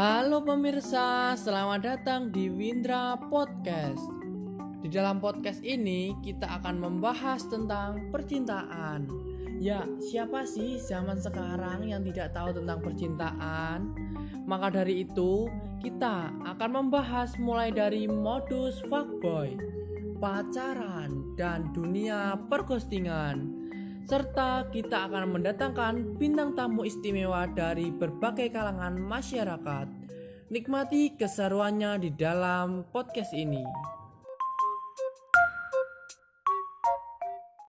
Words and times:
Halo 0.00 0.40
pemirsa, 0.40 1.36
selamat 1.36 1.80
datang 1.84 2.32
di 2.32 2.48
Windra 2.48 3.20
Podcast. 3.20 4.00
Di 4.80 4.88
dalam 4.88 5.20
podcast 5.20 5.60
ini 5.60 6.16
kita 6.24 6.48
akan 6.56 6.80
membahas 6.80 7.44
tentang 7.44 8.08
percintaan. 8.08 9.04
Ya, 9.60 9.84
siapa 10.00 10.48
sih 10.48 10.80
zaman 10.80 11.20
sekarang 11.20 11.84
yang 11.84 12.00
tidak 12.00 12.32
tahu 12.32 12.48
tentang 12.56 12.80
percintaan? 12.80 13.92
Maka 14.48 14.72
dari 14.72 15.04
itu, 15.04 15.52
kita 15.84 16.32
akan 16.48 16.70
membahas 16.80 17.36
mulai 17.36 17.68
dari 17.68 18.08
modus 18.08 18.80
fuckboy, 18.88 19.52
pacaran, 20.16 21.36
dan 21.36 21.76
dunia 21.76 22.40
perghostingan 22.48 23.59
serta 24.10 24.66
kita 24.74 25.06
akan 25.06 25.38
mendatangkan 25.38 26.18
bintang 26.18 26.58
tamu 26.58 26.82
istimewa 26.82 27.46
dari 27.46 27.94
berbagai 27.94 28.50
kalangan 28.50 28.98
masyarakat. 28.98 29.86
Nikmati 30.50 31.14
keseruannya 31.14 32.02
di 32.02 32.10
dalam 32.18 32.90
podcast 32.90 33.30
ini. 33.30 33.62